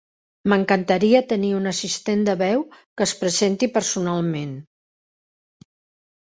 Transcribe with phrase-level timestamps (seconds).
[0.51, 4.57] M'encantaria tenir un assistent de veu que es presenti personalment.